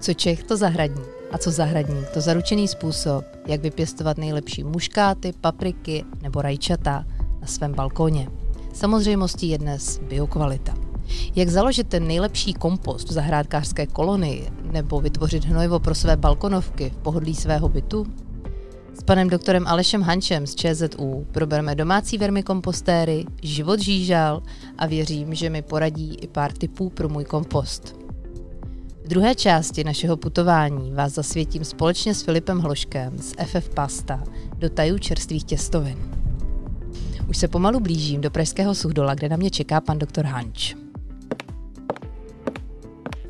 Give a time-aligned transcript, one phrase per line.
[0.00, 1.02] Co Čech, to zahradní.
[1.30, 7.04] A co zahradník, to zaručený způsob, jak vypěstovat nejlepší muškáty, papriky nebo rajčata
[7.40, 8.28] na svém balkóně.
[8.72, 10.74] Samozřejmostí je dnes biokvalita.
[11.36, 16.96] Jak založit ten nejlepší kompost v zahrádkářské kolonii nebo vytvořit hnojivo pro své balkonovky v
[16.96, 18.06] pohodlí svého bytu?
[18.94, 24.42] S panem doktorem Alešem Hančem z ČZU probereme domácí vermikompostéry, život žížal
[24.78, 28.07] a věřím, že mi poradí i pár tipů pro můj kompost.
[29.08, 34.22] V druhé části našeho putování vás zasvětím společně s Filipem Hloškem z FF Pasta
[34.58, 35.98] do tajů čerstvých těstovin.
[37.28, 40.74] Už se pomalu blížím do Pražského suchdola, kde na mě čeká pan doktor Hanč.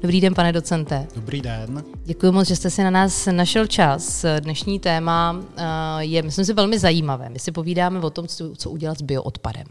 [0.02, 1.06] Dobrý den, pane docente.
[1.14, 1.84] Dobrý den.
[2.04, 4.24] Děkuji moc, že jste si na nás našel čas.
[4.40, 5.64] Dnešní téma eh,
[5.98, 7.28] je, myslím si, velmi zajímavé.
[7.28, 8.26] My si povídáme o tom,
[8.56, 9.66] co udělat s bioodpadem.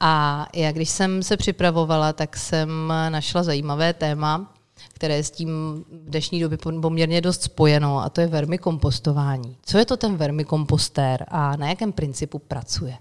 [0.00, 4.55] A já, když jsem se připravovala, tak jsem našla zajímavé téma,
[4.92, 5.48] které je s tím
[5.90, 9.56] v dnešní době poměrně dost spojeno, a to je vermikompostování.
[9.62, 12.98] Co je to ten vermikompostér a na jakém principu pracuje?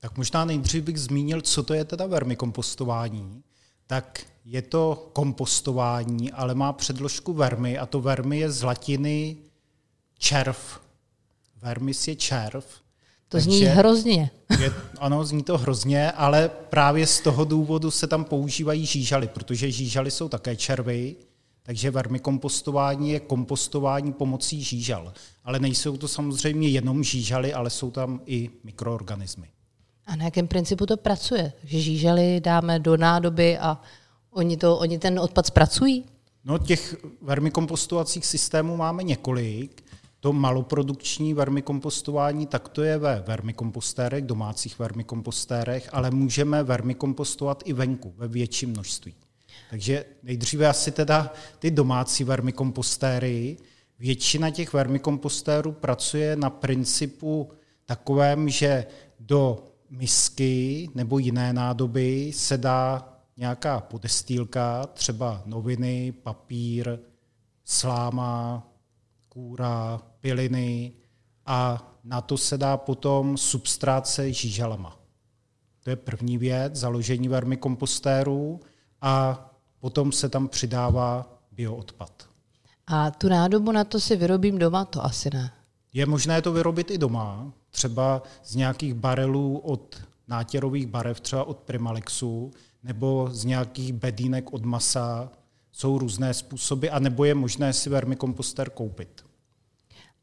[0.00, 3.42] Tak možná nejdřív bych zmínil, co to je teda vermikompostování.
[3.86, 9.36] Tak je to kompostování, ale má předložku vermi a to vermi je z latiny
[10.18, 10.80] červ.
[11.62, 12.64] Vermis je červ.
[13.30, 14.30] To Takže zní hrozně.
[14.60, 19.70] Je, ano, zní to hrozně, ale právě z toho důvodu se tam používají žížaly, protože
[19.70, 21.16] žížaly jsou také červy,
[21.62, 25.12] takže vermikompostování je kompostování pomocí žížal.
[25.44, 29.48] Ale nejsou to samozřejmě jenom žížaly, ale jsou tam i mikroorganismy.
[30.06, 31.52] A na jakém principu to pracuje?
[31.64, 33.80] Že žížaly dáme do nádoby a
[34.30, 36.04] oni, to, oni ten odpad zpracují?
[36.44, 39.89] No těch vermikompostovacích systémů máme několik.
[40.20, 48.14] To maloprodukční vermikompostování, tak to je ve vermikompostérech, domácích vermikompostérech, ale můžeme vermikompostovat i venku
[48.16, 49.14] ve větším množství.
[49.70, 53.56] Takže nejdříve asi teda ty domácí vermikompostéry.
[53.98, 57.50] Většina těch vermikompostérů pracuje na principu
[57.86, 58.86] takovém, že
[59.20, 66.98] do misky nebo jiné nádoby se dá nějaká podestýlka, třeba noviny, papír,
[67.64, 68.66] sláma,
[69.28, 70.92] kůra, piliny
[71.46, 74.96] a na to se dá potom substrát se žížalama.
[75.84, 78.60] To je první věc, založení vermikompostéru
[79.00, 79.46] a
[79.80, 82.28] potom se tam přidává bioodpad.
[82.86, 85.52] A tu nádobu na to si vyrobím doma, to asi ne.
[85.92, 91.58] Je možné to vyrobit i doma, třeba z nějakých barelů od nátěrových barev, třeba od
[91.58, 92.50] Primalexu,
[92.82, 95.28] nebo z nějakých bedínek od masa.
[95.72, 99.24] Jsou různé způsoby, a nebo je možné si vermikomposter koupit.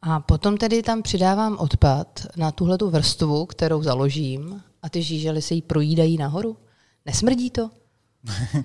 [0.02, 5.42] A potom tedy tam přidávám odpad na tuhle tu vrstvu, kterou založím a ty žížely
[5.42, 6.58] se jí projídají nahoru.
[7.06, 7.70] Nesmrdí to?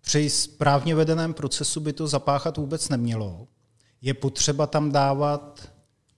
[0.00, 3.46] Při správně vedeném procesu by to zapáchat vůbec nemělo.
[4.02, 5.68] Je potřeba tam dávat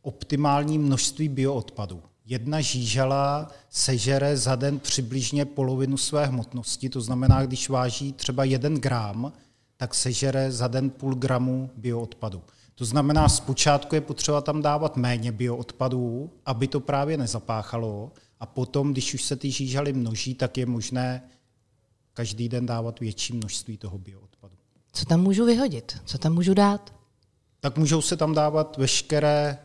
[0.02, 2.02] optimální množství bioodpadu.
[2.24, 8.74] Jedna žížala sežere za den přibližně polovinu své hmotnosti, to znamená, když váží třeba jeden
[8.74, 9.32] gram,
[9.76, 12.42] tak sežere za den půl gramu bioodpadu.
[12.78, 18.92] To znamená, zpočátku je potřeba tam dávat méně bioodpadů, aby to právě nezapáchalo, a potom,
[18.92, 21.22] když už se ty žížaly množí, tak je možné
[22.14, 24.54] každý den dávat větší množství toho bioodpadu.
[24.92, 25.98] Co tam můžu vyhodit?
[26.04, 26.94] Co tam můžu dát?
[27.60, 29.58] Tak můžou se tam dávat veškeré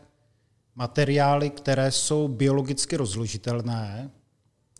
[0.74, 4.10] materiály, které jsou biologicky rozložitelné,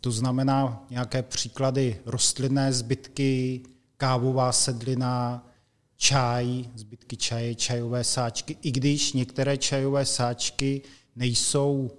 [0.01, 3.61] to znamená nějaké příklady rostlinné zbytky,
[3.97, 5.47] kávová sedlina,
[5.97, 10.81] čaj, zbytky čaje, čajové sáčky, i když některé čajové sáčky
[11.15, 11.91] nejsou,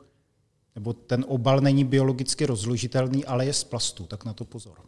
[0.74, 4.78] nebo ten obal není biologicky rozložitelný, ale je z plastu, tak na to pozor.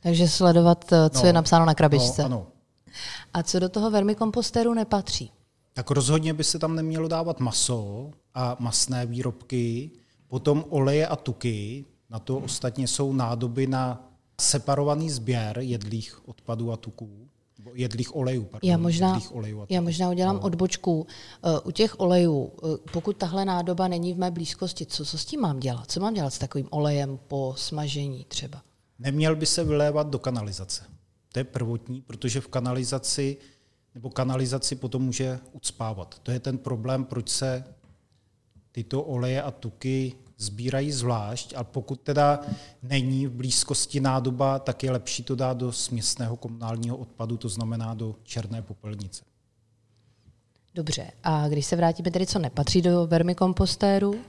[0.00, 2.22] Takže sledovat, eh, co no, je napsáno na krabičce.
[2.22, 2.46] No, ano.
[3.34, 5.30] A co do toho vermikompostéru nepatří?
[5.72, 9.90] Tak rozhodně by se tam nemělo dávat maso a masné výrobky,
[10.28, 14.10] potom oleje a tuky, na to ostatně jsou nádoby na
[14.40, 17.28] separovaný sběr jedlých odpadů a tuků
[17.74, 18.44] jedlých olejů.
[18.44, 20.42] Pardon, já, možná, jedlých olejů já možná udělám no.
[20.42, 21.06] odbočku.
[21.44, 25.24] Eh, u těch olejů, eh, pokud tahle nádoba není v mé blízkosti, co, co s
[25.24, 25.90] tím mám dělat?
[25.90, 28.62] Co mám dělat s takovým olejem po smažení třeba?
[28.98, 30.84] Neměl by se vylévat do kanalizace.
[31.32, 33.36] To je prvotní, protože v kanalizaci
[33.94, 36.18] nebo kanalizaci potom může ucpávat.
[36.22, 37.64] To je ten problém, proč se
[38.72, 42.40] tyto oleje a tuky sbírají zvlášť a pokud teda
[42.82, 47.94] není v blízkosti nádoba, tak je lepší to dát do směsného komunálního odpadu, to znamená
[47.94, 49.24] do černé popelnice.
[50.74, 54.20] Dobře, a když se vrátíme tedy, co nepatří do vermikompostéru?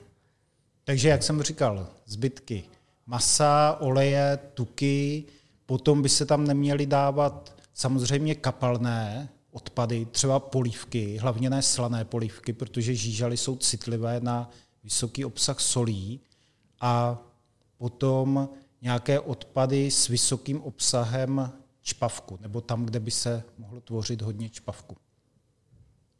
[0.84, 2.64] Takže, jak jsem říkal, zbytky
[3.06, 5.24] masa, oleje, tuky,
[5.66, 12.54] potom by se tam neměly dávat samozřejmě kapalné odpady, třeba polívky, hlavně ne slané polívky,
[12.54, 14.50] protože žížaly jsou citlivé na
[14.84, 16.20] vysoký obsah solí
[16.82, 17.24] a
[17.78, 18.50] potom
[18.82, 21.52] nějaké odpady s vysokým obsahem
[21.82, 24.96] čpavku, nebo tam, kde by se mohlo tvořit hodně čpavku.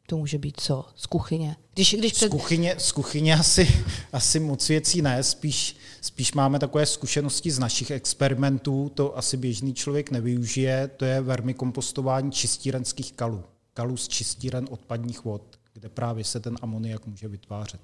[0.06, 0.84] To může být co?
[0.96, 1.56] Z kuchyně?
[1.74, 2.26] Když, když před...
[2.26, 7.58] z, kuchyně, z kuchyně asi, asi moc věcí ne, spíš, spíš máme takové zkušenosti z
[7.58, 13.44] našich experimentů, to asi běžný člověk nevyužije, to je vermikompostování čistírenských kalů.
[13.74, 17.80] Kalů z čistíren odpadních vod, kde právě se ten amoniak může vytvářet.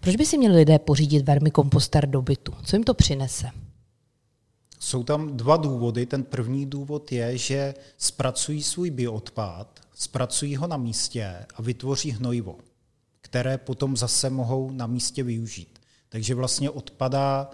[0.00, 2.52] Proč by si měli lidé pořídit vermikomposter do bytu?
[2.64, 3.50] Co jim to přinese?
[4.78, 6.06] Jsou tam dva důvody.
[6.06, 12.56] Ten první důvod je, že zpracují svůj bioodpad, zpracují ho na místě a vytvoří hnojivo,
[13.20, 15.78] které potom zase mohou na místě využít.
[16.08, 17.50] Takže vlastně odpadá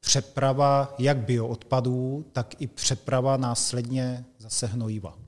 [0.00, 5.18] přeprava jak bioodpadů, tak i přeprava následně zase hnojiva.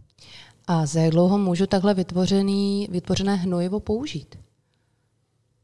[0.66, 4.38] A za jak dlouho můžu takhle vytvořený, vytvořené hnojivo použít?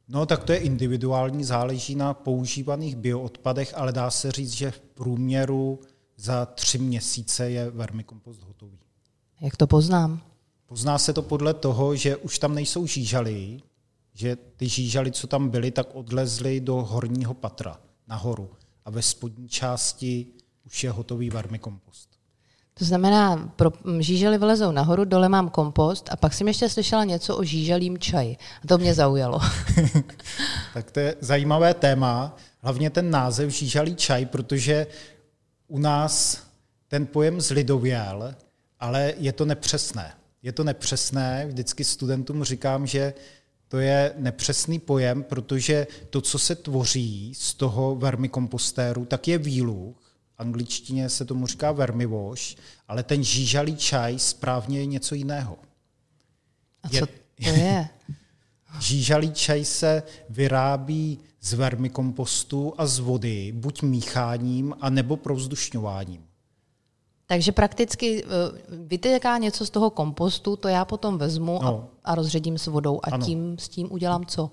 [0.08, 4.80] No tak to je individuální, záleží na používaných bioodpadech, ale dá se říct, že v
[4.80, 5.80] průměru
[6.16, 8.78] za tři měsíce je vermikompost hotový.
[9.40, 10.22] Jak to poznám?
[10.66, 13.60] Pozná se to podle toho, že už tam nejsou žížaly,
[14.14, 18.50] že ty žížaly, co tam byly, tak odlezly do horního patra, nahoru.
[18.84, 20.26] A ve spodní části
[20.66, 22.15] už je hotový vermikompost.
[22.78, 27.36] To znamená, pro žížely vylezou nahoru, dole mám kompost a pak jsem ještě slyšela něco
[27.36, 28.36] o žíželím čaji.
[28.64, 29.40] A to mě zaujalo.
[30.74, 34.86] tak to je zajímavé téma, hlavně ten název žížalý čaj, protože
[35.68, 36.42] u nás
[36.88, 38.34] ten pojem zlidověl,
[38.80, 40.12] ale je to nepřesné.
[40.42, 43.14] Je to nepřesné, vždycky studentům říkám, že
[43.68, 50.05] to je nepřesný pojem, protože to, co se tvoří z toho vermikompostéru, tak je výluch,
[50.38, 52.56] angličtině se tomu říká vermivoš,
[52.88, 55.56] ale ten žížalý čaj správně je něco jiného.
[56.82, 57.06] A co je,
[57.44, 57.88] to je?
[58.80, 66.24] Žížalý čaj se vyrábí z vermikompostu a z vody, buď mícháním, a nebo provzdušňováním.
[67.26, 68.28] Takže prakticky eh,
[68.70, 71.88] vytéká něco z toho kompostu, to já potom vezmu no.
[72.04, 74.50] a, a rozředím s vodou a tím s tím udělám co?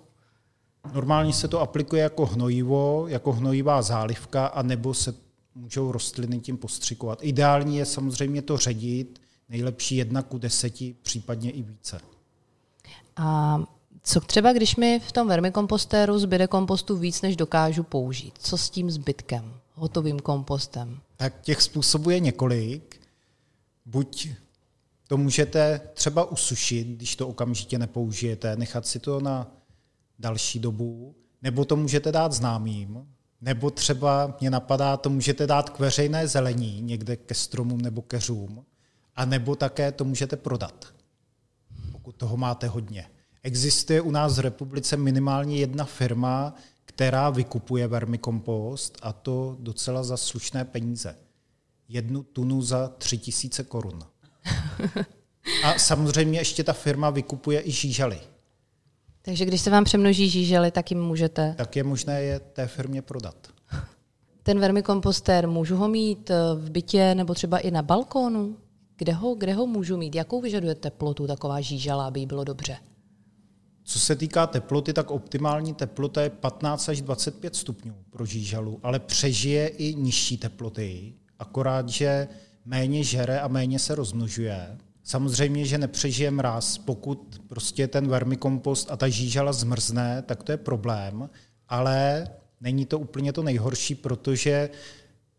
[0.94, 5.16] Normálně se to aplikuje jako hnojivo, jako hnojivá zálivka, a nebo se
[5.56, 7.20] můžou rostliny tím postřikovat.
[7.22, 12.02] Ideální je samozřejmě to ředit, nejlepší jedna ku deseti, případně i více.
[13.16, 13.60] A
[14.04, 18.34] co třeba, když mi v tom vermikompostéru zbyde kompostu víc, než dokážu použít?
[18.40, 21.00] Co s tím zbytkem, hotovým kompostem?
[21.18, 23.02] Tak těch způsobů je několik.
[23.86, 24.28] Buď
[25.08, 29.52] to můžete třeba usušit, když to okamžitě nepoužijete, nechat si to na
[30.20, 33.08] další dobu, nebo to můžete dát známým,
[33.44, 38.66] nebo třeba mě napadá, to můžete dát k veřejné zelení, někde ke stromům nebo keřům,
[39.16, 40.86] a nebo také to můžete prodat,
[41.92, 43.10] pokud toho máte hodně.
[43.44, 46.56] Existuje u nás v republice minimálně jedna firma,
[46.86, 51.16] která vykupuje vermikompost a to docela za slušné peníze.
[51.88, 54.00] Jednu tunu za tři tisíce korun.
[55.63, 58.19] A samozřejmě ještě ta firma vykupuje i žížaly.
[59.25, 61.54] Takže když se vám přemnoží žížely, tak jim můžete...
[61.58, 63.36] Tak je možné je té firmě prodat.
[64.44, 68.58] Ten vermikompostér, můžu ho mít eh, v bytě nebo třeba i na balkónu?
[68.98, 70.16] Kde ho, kde ho můžu mít?
[70.16, 72.77] Jakou vyžaduje teplotu taková žížala, aby jí bylo dobře?
[73.84, 79.00] Co se týká teploty, tak optimální teplota je 15 až 25 stupňů pro žížalu, ale
[79.00, 82.27] přežije i nižší teploty, akorát, že
[82.65, 84.77] méně žere a méně se rozmnožuje.
[85.03, 86.77] Samozřejmě, že nepřežije mráz.
[86.77, 91.29] Pokud prostě ten vermikompost a ta žížala zmrzne, tak to je problém,
[91.69, 92.27] ale
[92.62, 94.69] není to úplně to nejhorší, protože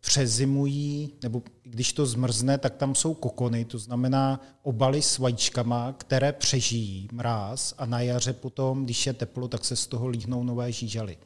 [0.00, 6.33] přezimují, nebo když to zmrzne, tak tam jsou kokony, to znamená obaly s vajíčkama, které
[6.33, 10.73] přežijí mráz a na jaře potom, když je teplo, tak se z toho líhnou nové
[10.73, 11.18] žížaly.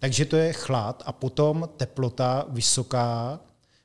[0.00, 3.40] Takže to je chlad a potom teplota vysoká,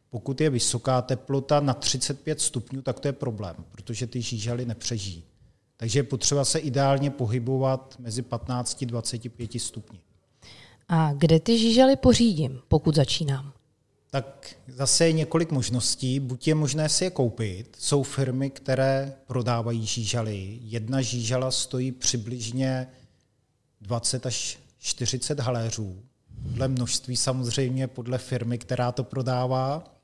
[0.10, 5.24] pokud je vysoká teplota na 35 stupňů, tak to je problém, protože ty žížaly nepřežijí.
[5.78, 10.00] Takže je potřeba se ideálně pohybovat mezi 15 a 25 stupni.
[10.88, 13.54] A kde ty žížaly pořídím, pokud začínám?
[14.12, 16.20] Tak zase je několik možností.
[16.20, 17.78] Buď je možné si je koupit.
[17.80, 20.60] Jsou firmy, které prodávají žížaly.
[20.62, 22.88] Jedna žížala stojí přibližně
[23.82, 26.04] 20 až 40 haléřů.
[26.44, 29.99] Podle množství samozřejmě, podle firmy, která to prodává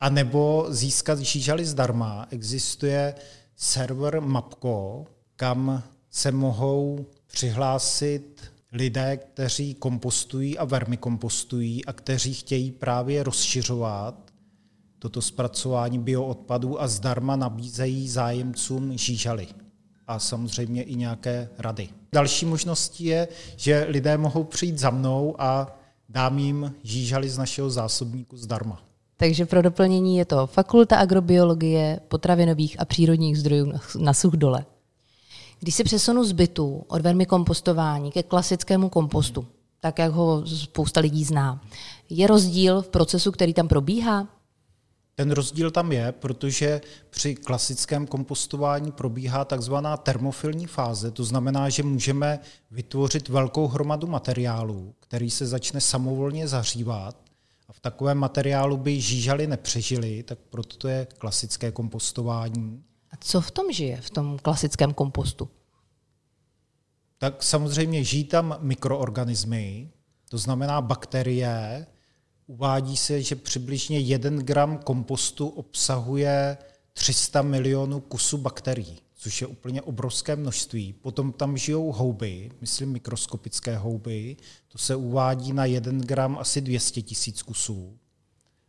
[0.00, 2.26] a nebo získat žížaly zdarma.
[2.30, 3.14] Existuje
[3.56, 5.04] server Mapco,
[5.36, 14.28] kam se mohou přihlásit lidé, kteří kompostují a vermikompostují a kteří chtějí právě rozšiřovat
[14.98, 19.46] toto zpracování bioodpadů a zdarma nabízejí zájemcům žížaly
[20.06, 21.88] a samozřejmě i nějaké rady.
[22.12, 25.78] Další možností je, že lidé mohou přijít za mnou a
[26.08, 28.87] dám jim žížaly z našeho zásobníku zdarma.
[29.20, 34.64] Takže pro doplnění je to Fakulta agrobiologie, potravinových a přírodních zdrojů na Suchdole.
[35.60, 39.46] Když se přesunu z bytu od vermikompostování ke klasickému kompostu,
[39.80, 41.62] tak jak ho spousta lidí zná,
[42.10, 44.28] je rozdíl v procesu, který tam probíhá?
[45.14, 51.82] Ten rozdíl tam je, protože při klasickém kompostování probíhá takzvaná termofilní fáze, to znamená, že
[51.82, 52.38] můžeme
[52.70, 57.27] vytvořit velkou hromadu materiálu, který se začne samovolně zahřívat
[57.68, 62.84] a v takovém materiálu by žížaly nepřežily, tak proto to je klasické kompostování.
[63.10, 65.50] A co v tom žije, v tom klasickém kompostu?
[67.18, 69.90] Tak samozřejmě žijí tam mikroorganismy,
[70.28, 71.86] to znamená bakterie,
[72.48, 76.58] Uvádí se, že přibližně 1 gram kompostu obsahuje
[76.92, 80.92] 300 milionů kusů bakterií, což je úplně obrovské množství.
[80.92, 84.36] Potom tam žijou houby, myslím mikroskopické houby,
[84.68, 87.98] to se uvádí na 1 gram asi 200 tisíc kusů.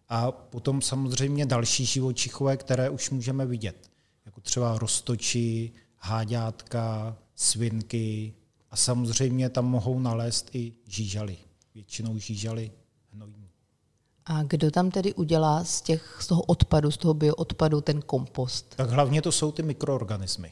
[0.08, 3.92] A potom samozřejmě další živočichové, které už můžeme vidět,
[4.26, 8.34] jako třeba roztoči, háďátka, svinky
[8.72, 11.38] a samozřejmě tam mohou nalézt i žížaly.
[11.76, 12.72] Většinou žížaly
[13.14, 13.49] hnojní.
[14.30, 18.76] A kdo tam tedy udělá z, těch, z toho odpadu, z toho bioodpadu ten kompost?
[18.76, 20.52] Tak hlavně to jsou ty mikroorganismy.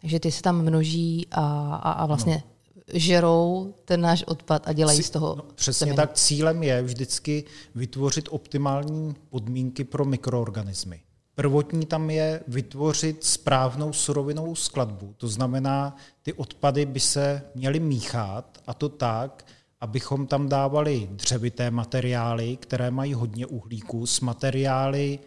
[0.00, 2.82] Takže ty se tam množí a, a, a vlastně no.
[2.94, 5.34] žerou ten náš odpad a dělají z toho.
[5.36, 5.96] No, přesně seminy.
[5.96, 6.12] tak.
[6.12, 11.00] Cílem je vždycky vytvořit optimální podmínky pro mikroorganismy.
[11.34, 15.14] Prvotní tam je vytvořit správnou surovinovou skladbu.
[15.16, 19.44] To znamená, ty odpady by se měly míchat a to tak,
[19.82, 25.18] abychom tam dávali dřevité materiály, které mají hodně uhlíku, s materiály,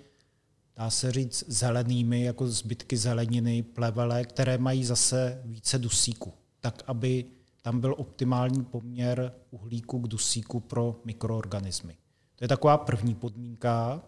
[0.76, 7.26] dá se říct, zelenými, jako zbytky zeleniny, plevele, které mají zase více dusíku, tak aby
[7.62, 11.98] tam byl optimální poměr uhlíku k dusíku pro mikroorganismy.
[12.36, 14.02] To je taková první podmínka,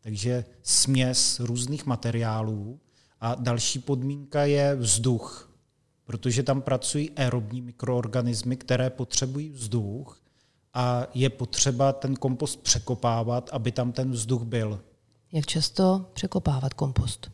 [0.00, 2.80] takže směs různých materiálů.
[3.20, 5.53] A další podmínka je vzduch,
[6.04, 10.20] protože tam pracují aerobní mikroorganismy, které potřebují vzduch
[10.74, 14.80] a je potřeba ten kompost překopávat, aby tam ten vzduch byl.
[15.32, 17.30] Jak často překopávat kompost?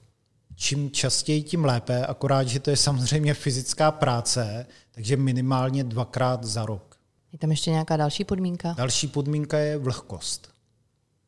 [0.54, 6.66] Čím častěji, tím lépe, akorát, že to je samozřejmě fyzická práce, takže minimálně dvakrát za
[6.66, 6.96] rok.
[7.32, 8.72] Je tam ještě nějaká další podmínka?
[8.72, 10.50] Další podmínka je vlhkost.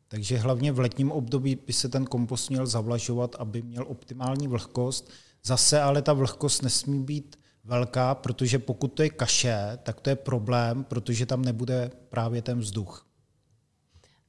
[0.09, 5.11] Takže hlavně v letním období by se ten kompost měl zavlažovat, aby měl optimální vlhkost,
[5.45, 10.17] Zase ale ta vlhkost nesmí být velká, protože pokud to je kaše, tak to je
[10.17, 13.07] problém, protože tam nebude právě ten vzduch.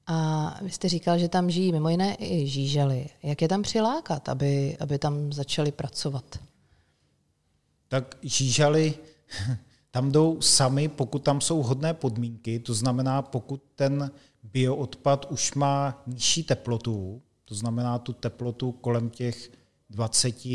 [0.07, 3.09] A vy jste říkal, že tam žijí mimo jiné i žížely.
[3.23, 6.39] Jak je tam přilákat, aby, aby tam začali pracovat?
[7.87, 8.93] Tak žížely
[9.91, 14.11] tam jdou sami, pokud tam jsou hodné podmínky, to znamená, pokud ten
[14.43, 19.51] bioodpad už má nižší teplotu, to znamená tu teplotu kolem těch
[19.89, 20.45] 20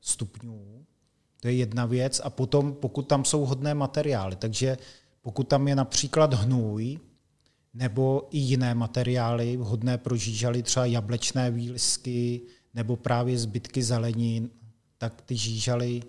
[0.00, 0.84] stupňů.
[1.40, 2.20] To je jedna věc.
[2.24, 4.76] A potom, pokud tam jsou hodné materiály, takže
[5.22, 6.98] pokud tam je například hnůj
[7.74, 12.40] nebo i jiné materiály vhodné pro žížaly, třeba jablečné výlisky
[12.74, 14.50] nebo právě zbytky zelenin,
[14.98, 16.02] tak ty žížaly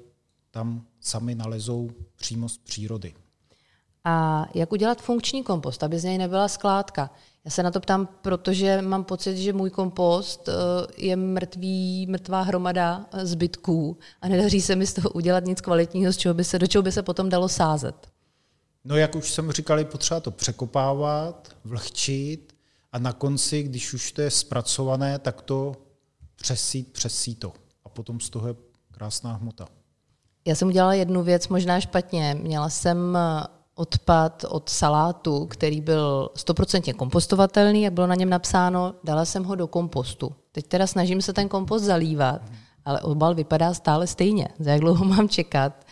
[0.52, 3.14] tam sami nalezou přímo z přírody.
[4.04, 7.10] A jak udělat funkční kompost, aby z něj nebyla skládka?
[7.46, 10.54] Já se na to ptám, protože mám pocit, že můj kompost eh,
[10.98, 16.14] je mrtvý, mrtvá hromada eh, zbytků a nedaří se mi z toho udělat nic kvalitního,
[16.14, 17.96] z čeho by se, do čeho by se potom dalo sázet.
[18.84, 22.54] No jak už jsem říkal, je potřeba to překopávat, vlhčit
[22.92, 25.76] a na konci, když už to je zpracované, tak to
[26.36, 27.54] přesít přes síto.
[27.86, 28.56] A potom z toho je
[28.92, 29.68] krásná hmota.
[30.46, 32.38] Já jsem udělala jednu věc možná špatně.
[32.42, 38.96] Měla jsem eh, odpad od salátu, který byl stoprocentně kompostovatelný, jak bylo na něm napsáno,
[39.04, 40.36] dala jsem ho do kompostu.
[40.52, 42.42] Teď teda snažím se ten kompost zalívat,
[42.86, 44.48] ale obal vypadá stále stejně.
[44.60, 45.86] Za jak dlouho mám čekat,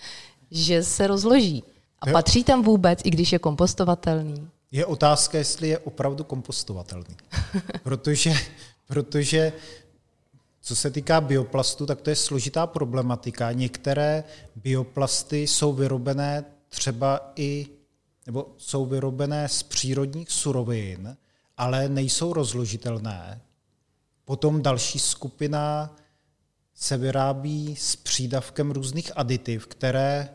[0.51, 1.63] že se rozloží.
[2.01, 4.47] A patří tam vůbec, i když je kompostovatelný?
[4.71, 7.15] Je otázka, jestli je opravdu kompostovatelný.
[7.83, 8.33] protože,
[8.87, 9.53] protože
[10.61, 13.51] co se týká bioplastu, tak to je složitá problematika.
[13.51, 14.23] Některé
[14.55, 17.76] bioplasty jsou vyrobené třeba i
[18.27, 21.17] nebo jsou vyrobené z přírodních surovin,
[21.57, 23.41] ale nejsou rozložitelné.
[24.25, 25.95] Potom další skupina
[26.73, 30.29] se vyrábí s přídavkem různých aditiv, které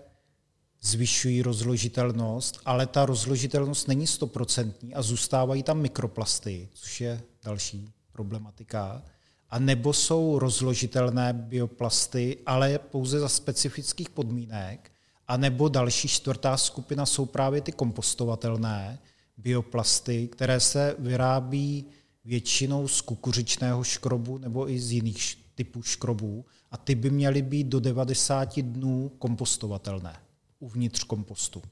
[0.80, 9.02] zvyšují rozložitelnost, ale ta rozložitelnost není stoprocentní a zůstávají tam mikroplasty, což je další problematika,
[9.50, 14.91] a nebo jsou rozložitelné bioplasty, ale pouze za specifických podmínek,
[15.32, 18.98] a nebo další čtvrtá skupina jsou právě ty kompostovatelné
[19.36, 21.84] bioplasty, které se vyrábí
[22.24, 27.66] většinou z kukuřičného škrobu nebo i z jiných typů škrobů a ty by měly být
[27.66, 30.16] do 90 dnů kompostovatelné
[30.60, 31.62] uvnitř kompostu.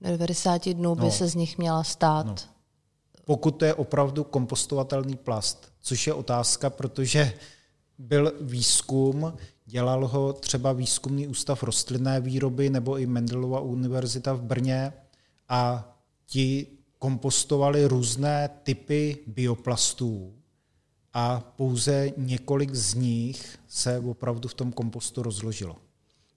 [0.00, 1.10] Do 90 dnů by no.
[1.10, 2.26] se z nich měla stát.
[2.26, 2.34] No.
[3.24, 7.32] Pokud to je opravdu kompostovatelný plast, což je otázka, protože
[8.00, 9.32] byl výzkum,
[9.64, 14.92] dělal ho třeba výzkumný ústav rostlinné výroby nebo i Mendelova univerzita v Brně
[15.48, 15.92] a
[16.26, 16.66] ti
[16.98, 20.34] kompostovali různé typy bioplastů
[21.12, 25.76] a pouze několik z nich se opravdu v tom kompostu rozložilo.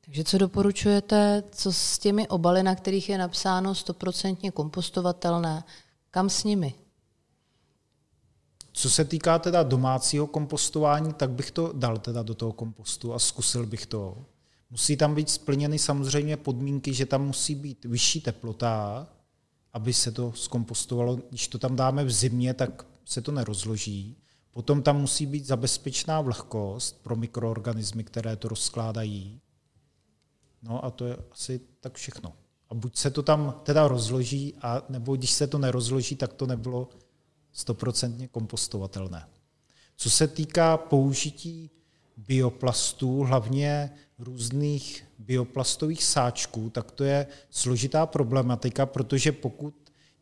[0.06, 5.64] Takže co doporučujete, co s těmi obaly, na kterých je napsáno stoprocentně kompostovatelné,
[6.12, 6.74] kam s nimi?
[8.74, 13.20] Co se týká teda domácího kompostování, tak bych to dal teda do toho kompostu a
[13.20, 14.26] zkusil bych to.
[14.70, 19.08] Musí tam být splněny samozřejmě podmínky, že tam musí být vyšší teplota,
[19.74, 21.20] aby se to zkompostovalo.
[21.30, 24.18] Když to tam dáme v zimě, tak se to nerozloží.
[24.52, 29.42] Potom tam musí být zabezpečná vlhkost pro mikroorganismy, které to rozkládají.
[30.62, 32.34] No a to je asi tak všechno.
[32.70, 36.48] A buď se to tam teda rozloží, a nebo když se to nerozloží, tak to
[36.48, 36.90] nebylo
[37.54, 39.28] stoprocentně kompostovatelné.
[39.96, 41.70] Co se týká použití
[42.18, 49.74] bioplastů, hlavně různých bioplastových sáčků, tak to je složitá problematika, protože pokud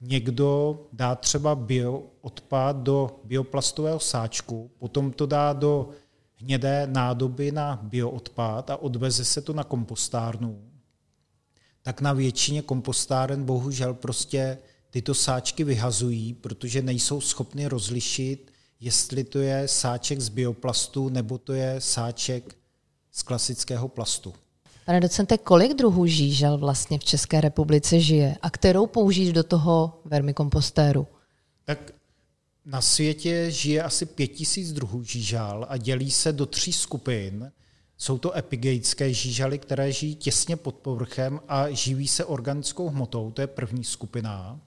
[0.02, 5.90] někdo dá třeba bioodpad do bioplastového sáčku, potom to dá do
[6.36, 10.62] hnědé nádoby na bioodpad a odveze se to na kompostárnu,
[11.82, 14.58] tak na většině kompostáren bohužel prostě
[14.92, 21.54] tyto sáčky vyhazují, protože nejsou schopny rozlišit, jestli to je sáček z bioplastu nebo to
[21.54, 22.56] je sáček
[23.12, 24.34] z klasického plastu.
[24.86, 30.02] Pane docente, kolik druhů žížel vlastně v České republice žije a kterou použít do toho
[30.06, 31.08] vermikompostéru?
[31.66, 31.92] Tak
[32.66, 37.52] na světě žije asi pět tisíc druhů žížal a dělí se do tří skupin.
[37.98, 43.42] Jsou to epigeické žížaly, které žijí těsně pod povrchem a živí se organickou hmotou, to
[43.42, 44.60] je první skupina.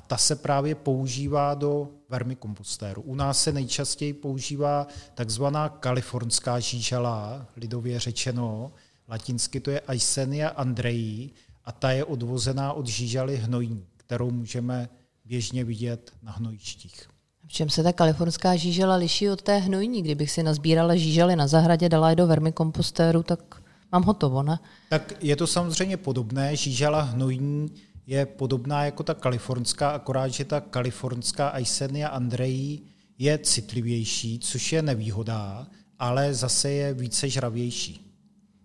[0.00, 3.02] A ta se právě používá do vermikompostéru.
[3.02, 8.72] U nás se nejčastěji používá takzvaná kalifornská žížala, lidově řečeno,
[9.08, 11.30] latinsky to je Aisenia andreji
[11.64, 14.88] a ta je odvozená od žížaly hnojní, kterou můžeme
[15.24, 17.08] běžně vidět na hnojištích.
[17.46, 20.02] V čem se ta kalifornská žížela liší od té hnojní?
[20.02, 24.58] Kdybych si nazbírala žížaly na zahradě, dala je do vermikompostéru, tak mám hotovo, ne?
[24.88, 26.56] Tak je to samozřejmě podobné.
[26.56, 27.70] Žížala hnojní
[28.06, 32.82] je podobná jako ta kalifornská, akorát, že ta kalifornská Aisenia andreji
[33.18, 35.66] je citlivější, což je nevýhoda,
[35.98, 38.06] ale zase je více žravější.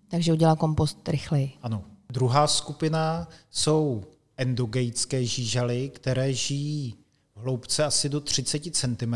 [0.08, 1.52] Takže udělá kompost rychleji.
[1.62, 1.84] Ano.
[2.10, 4.04] Druhá skupina jsou
[4.38, 6.96] endogeické žížaly, které žijí
[7.36, 9.16] v hloubce asi do 30 cm.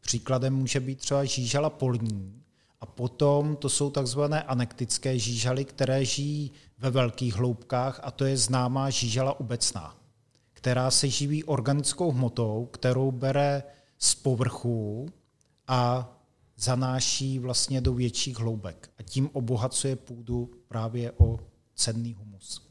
[0.00, 2.41] Příkladem může být třeba žížala polní.
[2.82, 8.36] A potom to jsou takzvané anektické žížaly, které žijí ve velkých hloubkách a to je
[8.36, 9.96] známá žížala obecná,
[10.52, 13.62] která se živí organickou hmotou, kterou bere
[13.98, 15.08] z povrchu
[15.68, 16.12] a
[16.56, 21.38] zanáší vlastně do větších hloubek a tím obohacuje půdu právě o
[21.74, 22.68] cenný humus.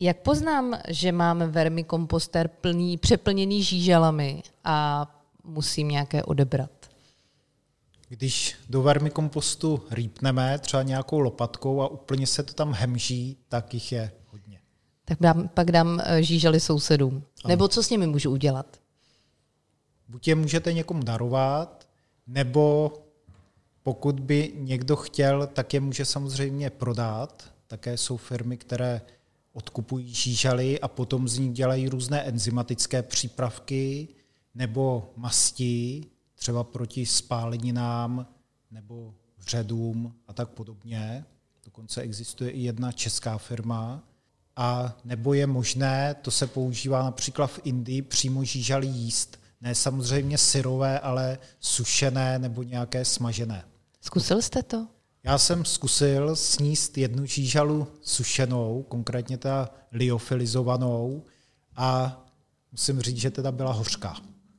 [0.00, 5.06] Jak poznám, že máme vermikomposter plný, přeplněný žížalami a
[5.44, 6.79] musím nějaké odebrat?
[8.10, 13.92] Když do vermikompostu rýpneme třeba nějakou lopatkou a úplně se to tam hemží, tak jich
[13.92, 14.60] je hodně.
[15.04, 17.14] Tak dám, pak dám eh, žížaly sousedům.
[17.14, 17.48] Ano.
[17.48, 18.76] Nebo co s nimi můžu udělat?
[20.08, 21.88] Buď je můžete někomu darovat,
[22.26, 22.92] nebo
[23.82, 27.54] pokud by někdo chtěl, tak je může samozřejmě prodat.
[27.66, 29.00] Také jsou firmy, které
[29.52, 34.08] odkupují žížaly a potom z nich dělají různé enzymatické přípravky
[34.54, 36.04] nebo masti,
[36.40, 38.26] třeba proti spáleninám
[38.70, 41.24] nebo vředům a tak podobně.
[41.64, 44.02] Dokonce existuje i jedna česká firma.
[44.56, 50.38] A nebo je možné, to se používá například v Indii, přímo žížaly jíst ne samozřejmě
[50.38, 53.64] syrové, ale sušené nebo nějaké smažené.
[54.00, 54.86] Zkusil jste to?
[55.22, 61.24] Já jsem zkusil sníst jednu žížalu sušenou, konkrétně ta liofilizovanou
[61.76, 62.20] a
[62.72, 64.16] musím říct, že teda byla hořká.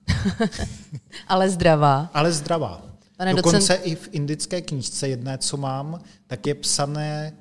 [1.28, 2.10] ale zdravá.
[2.14, 2.82] Ale zdravá.
[3.18, 3.82] Pane Dokonce docent...
[3.88, 7.34] i v indické knížce jedné, co mám, tak je psané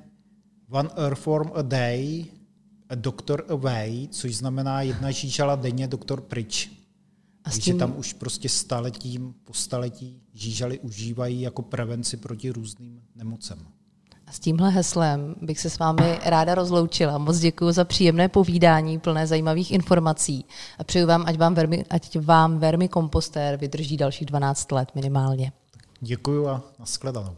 [0.69, 2.25] one earthworm a day,
[2.91, 6.71] a doctor away, což znamená jedna žížala denně, doktor pryč.
[7.43, 7.59] A tím...
[7.59, 13.67] Takže tam už prostě staletím po staletí žížaly užívají jako prevenci proti různým nemocem.
[14.31, 17.17] A s tímhle heslem bych se s vámi ráda rozloučila.
[17.17, 20.45] Moc děkuji za příjemné povídání, plné zajímavých informací.
[20.79, 25.51] A přeju vám, ať vám, vermi, ať vám vermi kompostér vydrží dalších 12 let minimálně.
[26.01, 27.35] Děkuji a nashledanou.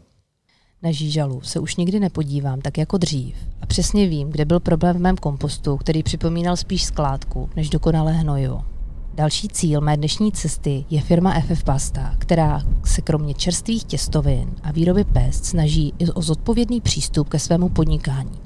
[0.82, 4.96] Na žížalu se už nikdy nepodívám tak jako dřív a přesně vím, kde byl problém
[4.96, 8.73] v mém kompostu, který připomínal spíš skládku než dokonalé hnojivo.
[9.16, 14.72] Další cíl mé dnešní cesty je firma FF Pasta, která se kromě čerstvých těstovin a
[14.72, 18.40] výroby pest snaží i o zodpovědný přístup ke svému podnikání.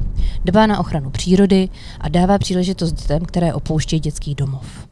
[0.44, 1.68] Dbá na ochranu přírody
[2.00, 4.88] a dává příležitost dětem, které opouštějí dětský domov.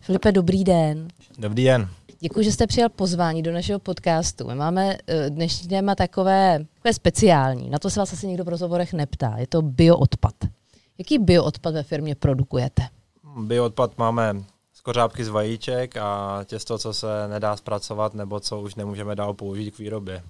[0.00, 1.08] Filipe, dobrý den.
[1.38, 1.88] Dobrý den.
[2.20, 4.46] Děkuji, že jste přijal pozvání do našeho podcastu.
[4.46, 7.70] My máme eh, dnešní téma takové, takové speciální.
[7.70, 9.34] Na to se vás asi někdo v rozhovorech neptá.
[9.38, 10.34] Je to bioodpad.
[10.98, 12.82] Jaký bioodpad ve firmě produkujete?
[13.36, 18.74] Bioodpad máme z kořápky z vajíček a těsto, co se nedá zpracovat nebo co už
[18.74, 20.22] nemůžeme dál použít k výrobě.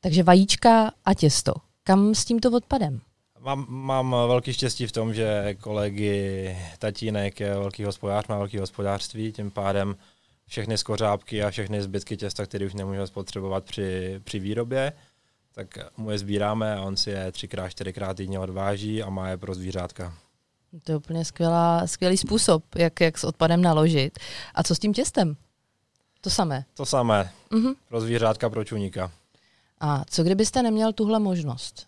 [0.00, 1.52] Takže vajíčka a těsto.
[1.82, 3.00] Kam s tímto odpadem?
[3.40, 9.32] Mám, mám velký štěstí v tom, že kolegy tatínek je velký hospodář, má velký hospodářství,
[9.32, 9.96] tím pádem
[10.46, 14.92] všechny skořápky a všechny zbytky těsta, které už nemůžeme spotřebovat při, při výrobě,
[15.54, 19.36] tak mu je sbíráme a on si je třikrát, čtyřikrát týdně odváží a má je
[19.36, 20.14] pro zvířátka.
[20.84, 24.18] To je úplně skvělá, skvělý způsob, jak, jak s odpadem naložit.
[24.54, 25.36] A co s tím těstem?
[26.20, 26.64] To samé?
[26.74, 27.30] To samé.
[27.50, 27.74] Mm-hmm.
[27.88, 29.10] Pro zvířátka, pro čuníka.
[29.80, 31.86] A co kdybyste neměl tuhle možnost?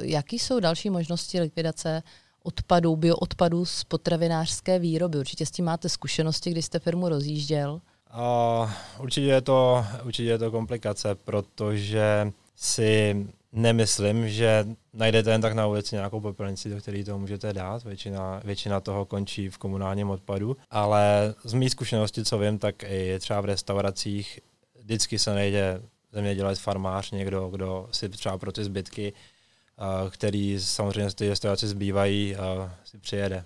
[0.00, 2.02] Jaký jsou další možnosti likvidace
[2.42, 5.18] odpadů, bioodpadů z potravinářské výroby?
[5.18, 7.80] Určitě s tím máte zkušenosti, když jste firmu rozjížděl.
[8.62, 15.52] Uh, určitě, je to, určitě je to komplikace, protože si nemyslím, že najdete jen tak
[15.52, 17.84] na ulici nějakou popelnici, do které to můžete dát.
[17.84, 20.56] Většina, většina toho končí v komunálním odpadu.
[20.70, 24.40] Ale z mých zkušenosti, co vím, tak i třeba v restauracích
[24.78, 29.12] vždycky se nejde zemědělec, farmář, někdo, kdo si třeba pro ty zbytky,
[30.10, 32.36] který samozřejmě z té restaurace zbývají,
[32.84, 33.44] si přijede.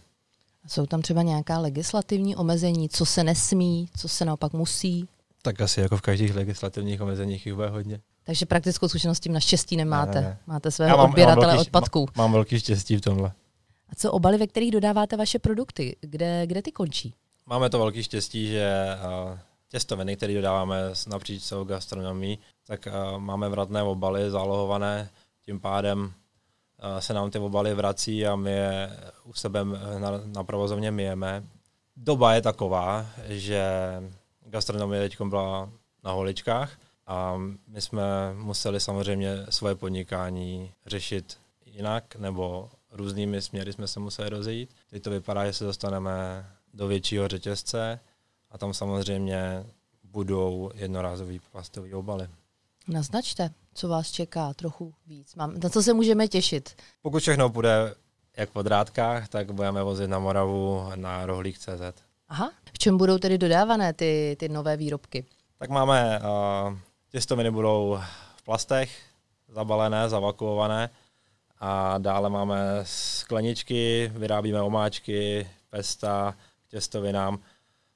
[0.69, 5.09] Jsou tam třeba nějaká legislativní omezení, co se nesmí, co se naopak musí?
[5.43, 8.01] Tak asi jako v každých legislativních omezeních jich bude hodně.
[8.27, 10.21] Takže praktickou zkušenost tím naštěstí nemáte.
[10.21, 10.39] Ne, ne.
[10.47, 12.01] Máte svého mám, odběratele mám velký, odpadků.
[12.01, 13.33] Mám, mám velký štěstí v tomhle.
[13.89, 15.97] A co obaly, ve kterých dodáváte vaše produkty?
[16.01, 17.15] Kde, kde ty končí?
[17.47, 18.87] Máme to velký štěstí, že
[19.29, 25.09] uh, těstoviny, které dodáváme napříč celou gastronomii, tak uh, máme vratné obaly zálohované,
[25.45, 28.91] tím pádem uh, se nám ty obaly vrací a my je
[29.25, 29.65] u sebe
[29.99, 31.43] na, na provozovně myjeme.
[31.97, 33.65] Doba je taková, že
[34.41, 35.71] gastronomie teď byla
[36.05, 36.71] na holičkách,
[37.07, 37.37] a
[37.69, 44.75] my jsme museli samozřejmě svoje podnikání řešit jinak, nebo různými směry jsme se museli rozejít.
[44.91, 48.01] Teď to vypadá, že se dostaneme do většího řetězce
[48.51, 49.67] a tam samozřejmě
[50.05, 52.29] budou jednorázový plastový obaly.
[52.89, 55.35] Naznačte, co vás čeká trochu víc.
[55.35, 56.83] Mám, na co se můžeme těšit?
[57.03, 57.95] Pokud všechno bude
[58.37, 62.03] jak v drátkách, tak budeme vozit na Moravu na rohlík.cz.
[62.29, 65.27] Aha, v čem budou tedy dodávané ty, ty nové výrobky?
[65.59, 66.79] Tak máme uh,
[67.17, 67.99] Těstoviny budou
[68.37, 68.99] v plastech,
[69.49, 70.91] zabalené, zavakuované
[71.59, 76.35] a dále máme skleničky, vyrábíme omáčky, pesta
[76.67, 77.39] k těstovinám.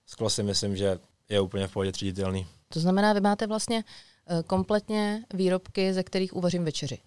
[0.07, 2.47] Sklo si myslím, že je úplně v pohodě tříditelný.
[2.69, 3.85] To znamená, vy máte vlastně
[4.27, 6.99] eh, kompletně výrobky, ze kterých uvařím večeři.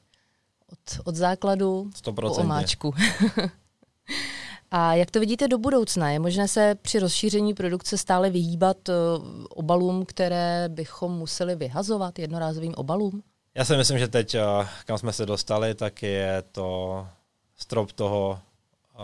[0.72, 2.14] Od, od základu 100%.
[2.14, 2.94] po omáčku.
[4.76, 6.10] A jak to vidíte do budoucna?
[6.10, 8.94] Je možné se při rozšíření produkce stále vyhýbat eh,
[9.50, 13.24] obalům, které bychom museli vyhazovat, jednorázovým obalům?
[13.56, 14.42] Já si myslím, že teď, eh,
[14.86, 17.08] kam jsme se dostali, tak je to
[17.58, 18.98] strop toho eh,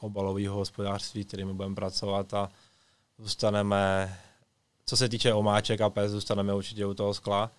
[0.00, 2.50] obalového hospodářství, kterým budeme pracovat a
[3.18, 4.16] zůstaneme,
[4.86, 7.50] co se týče omáček a pes, zůstaneme určitě u toho skla.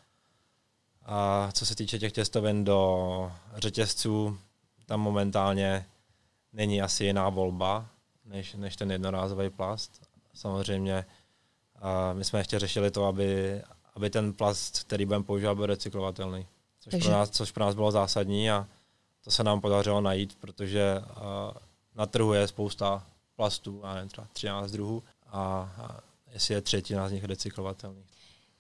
[1.06, 4.38] A co se týče těch těstovin do řetězců,
[4.86, 5.86] tam momentálně
[6.56, 7.88] není asi jiná volba,
[8.26, 10.02] než, než ten jednorázový plast.
[10.34, 11.06] Samozřejmě
[11.76, 13.62] a my jsme ještě řešili to, aby,
[13.96, 16.48] aby ten plast, který budeme používat, byl recyklovatelný.
[16.80, 17.10] Což, Takže...
[17.10, 18.68] pro nás, což pro nás bylo zásadní a
[19.24, 21.02] to se nám podařilo najít, protože
[21.96, 25.40] na trhu je spousta plastů, a nevím, třeba 13 druhů a,
[25.78, 26.00] a
[26.34, 28.04] jestli je třetina z nich recyklovatelný.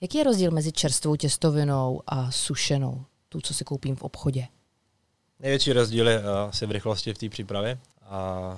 [0.01, 4.47] Jaký je rozdíl mezi čerstvou těstovinou a sušenou, tu, co si koupím v obchodě?
[5.39, 8.51] Největší rozdíl je eh, asi v rychlosti v té přípravě a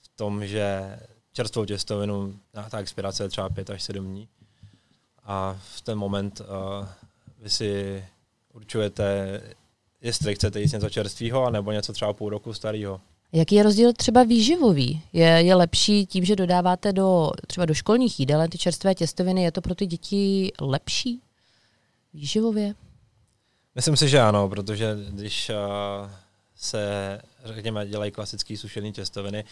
[0.00, 0.96] v tom, že
[1.32, 2.34] čerstvou těstovinu,
[2.70, 4.28] ta expirace je třeba 5 až 7 dní
[5.24, 6.86] a v ten moment uh,
[7.42, 8.04] vy si
[8.52, 9.40] určujete,
[10.00, 13.00] jestli chcete jíst něco čerstvého, nebo něco třeba půl roku starého.
[13.32, 15.02] Jaký je rozdíl třeba výživový?
[15.12, 19.52] Je, je lepší tím, že dodáváte do, třeba do školních jídel ty čerstvé těstoviny, je
[19.52, 21.20] to pro ty děti lepší
[22.14, 22.74] výživově?
[23.74, 26.10] Myslím si, že ano, protože když uh,
[26.56, 29.44] se, řekněme, dělají klasické sušené těstoviny,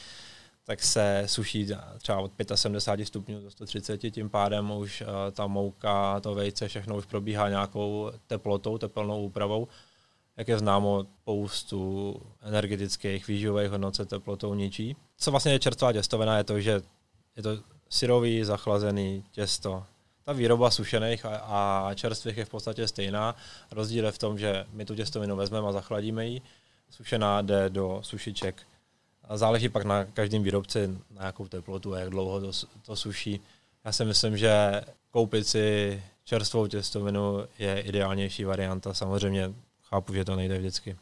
[0.64, 6.20] tak se suší třeba od 75 stupňů do 130, tím pádem už uh, ta mouka,
[6.20, 9.68] to vejce, všechno už probíhá nějakou teplotou, teplnou úpravou.
[10.36, 14.96] Jak je známo, spoustu energetických výživových hodnot se teplotou ničí.
[15.16, 16.80] Co vlastně je čerstvá těstovina, je to, že
[17.36, 17.58] je to
[17.88, 19.84] syrový,zachlazený těsto.
[20.24, 23.36] Ta výroba sušených a, a čerstvých je v podstatě stejná.
[23.70, 26.42] Rozdíl je v tom, že my tu těstovinu vezmeme a zachladíme ji,
[26.90, 28.66] sušená jde do sušiček
[29.34, 32.50] záleží pak na každém výrobci, na jakou teplotu a jak dlouho to,
[32.82, 33.40] to suší.
[33.84, 38.94] Já si myslím, že koupit si čerstvou těstovinu je ideálnější varianta.
[38.94, 40.96] Samozřejmě chápu, že to nejde vždycky.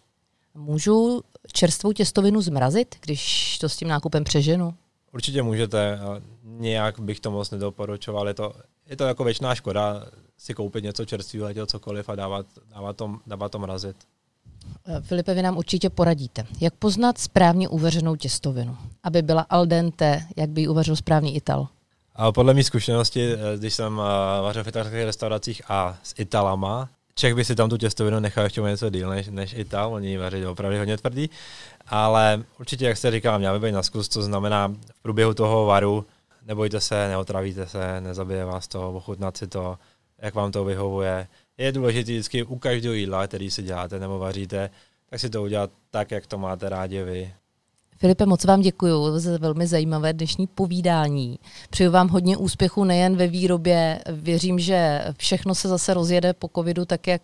[0.55, 4.75] Můžu čerstvou těstovinu zmrazit, když to s tím nákupem přeženu?
[5.13, 5.99] Určitě můžete.
[6.45, 8.29] Nějak bych to moc nedoporučoval.
[8.29, 8.53] Je to,
[8.87, 10.07] je to jako věčná škoda
[10.39, 13.97] si koupit něco čerstvého, cokoliv a dávat, dávat, to, dávat to mrazit.
[15.01, 16.47] Filipe, vy nám určitě poradíte.
[16.61, 18.77] Jak poznat správně uvařenou těstovinu?
[19.03, 21.69] Aby byla al dente, jak by ji uvařil správný Ital?
[22.15, 26.89] A podle mých zkušenosti, eh, když jsem eh, vařil v italských restauracích a s Italama,
[27.15, 30.47] Čech by si tam tu těstovinu nechal ještě něco díl než, než Ital, oni vaří
[30.47, 31.31] opravdu hodně tvrdý,
[31.91, 35.67] ale určitě, jak jste říkal, měl by být na zkus, to znamená v průběhu toho
[35.67, 36.07] varu
[36.47, 39.79] nebojte se, neotravíte se, nezabije vás to, ochutnat si to,
[40.19, 44.71] jak vám to vyhovuje, je důležité vždycky u každého jídla, který si děláte nebo vaříte,
[45.11, 47.35] tak si to udělat tak, jak to máte rádi vy.
[48.01, 51.39] Filipe, moc vám děkuji za velmi zajímavé dnešní povídání.
[51.71, 54.01] Přeju vám hodně úspěchu nejen ve výrobě.
[54.13, 57.23] Věřím, že všechno se zase rozjede po covidu tak, jak,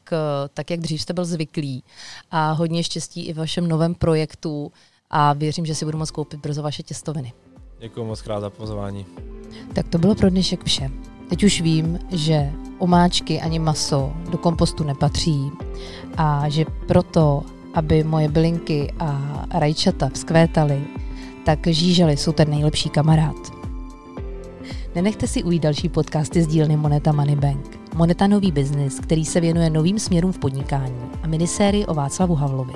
[0.55, 1.83] tak, jak dřív jste byl zvyklý.
[2.31, 4.73] A hodně štěstí i v vašem novém projektu
[5.11, 7.33] a věřím, že si budu moct koupit brzo vaše těstoviny.
[7.79, 9.07] Děkuji moc krát za pozvání.
[9.75, 10.91] Tak to bylo pro dnešek vše.
[11.29, 15.51] Teď už vím, že omáčky ani maso do kompostu nepatří
[16.17, 17.43] a že proto,
[17.77, 20.81] aby moje bylinky a rajčata vzkvétaly,
[21.45, 23.37] tak žížely jsou ten nejlepší kamarád.
[24.95, 27.79] Nenechte si ujít další podcasty z dílny Moneta Money Bank.
[27.95, 32.75] Moneta nový biznis, který se věnuje novým směrům v podnikání a minisérii o Václavu Havlovi.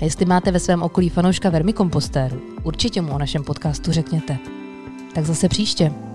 [0.00, 4.38] A jestli máte ve svém okolí fanouška vermikompostéru, určitě mu o našem podcastu řekněte.
[5.14, 6.07] Tak zase příště.